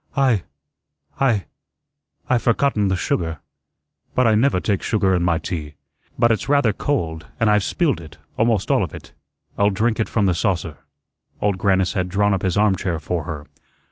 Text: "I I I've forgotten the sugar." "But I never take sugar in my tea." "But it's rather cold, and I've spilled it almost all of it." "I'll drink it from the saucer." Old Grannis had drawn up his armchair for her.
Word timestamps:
"I 0.17 0.41
I 1.19 1.45
I've 2.27 2.41
forgotten 2.41 2.87
the 2.87 2.95
sugar." 2.95 3.37
"But 4.15 4.25
I 4.25 4.33
never 4.33 4.59
take 4.59 4.81
sugar 4.81 5.13
in 5.13 5.21
my 5.21 5.37
tea." 5.37 5.75
"But 6.17 6.31
it's 6.31 6.49
rather 6.49 6.73
cold, 6.73 7.27
and 7.39 7.51
I've 7.51 7.63
spilled 7.63 8.01
it 8.01 8.17
almost 8.35 8.71
all 8.71 8.83
of 8.83 8.95
it." 8.95 9.13
"I'll 9.59 9.69
drink 9.69 9.99
it 9.99 10.09
from 10.09 10.25
the 10.25 10.33
saucer." 10.33 10.77
Old 11.39 11.59
Grannis 11.59 11.93
had 11.93 12.09
drawn 12.09 12.33
up 12.33 12.41
his 12.41 12.57
armchair 12.57 12.97
for 12.99 13.25
her. 13.25 13.45